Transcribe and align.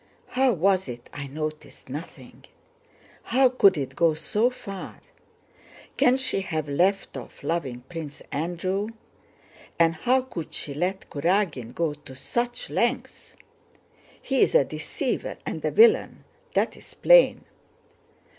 "How 0.29 0.51
was 0.51 0.87
it 0.87 1.11
I 1.13 1.27
noticed 1.27 1.87
nothing? 1.87 2.45
How 3.25 3.49
could 3.49 3.77
it 3.77 3.95
go 3.95 4.15
so 4.15 4.49
far? 4.49 4.99
Can 5.95 6.17
she 6.17 6.39
have 6.41 6.67
left 6.67 7.15
off 7.15 7.43
loving 7.43 7.81
Prince 7.87 8.23
Andrew? 8.31 8.87
And 9.77 9.93
how 9.93 10.23
could 10.23 10.55
she 10.55 10.73
let 10.73 11.07
Kurágin 11.11 11.75
go 11.75 11.93
to 11.93 12.15
such 12.15 12.71
lengths? 12.71 13.35
He 14.19 14.41
is 14.41 14.55
a 14.55 14.65
deceiver 14.65 15.37
and 15.45 15.63
a 15.63 15.69
villain, 15.69 16.23
that's 16.51 16.95
plain! 16.95 17.45